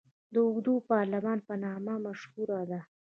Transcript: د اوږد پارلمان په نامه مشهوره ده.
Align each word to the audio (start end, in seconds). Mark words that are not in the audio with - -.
د 0.33 0.35
اوږد 0.47 0.67
پارلمان 0.89 1.37
په 1.47 1.53
نامه 1.63 1.93
مشهوره 2.05 2.61
ده. 2.69 2.79